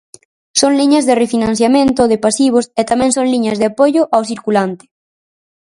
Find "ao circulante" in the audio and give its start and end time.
4.13-4.85